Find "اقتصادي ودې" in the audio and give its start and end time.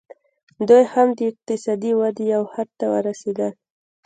1.31-2.25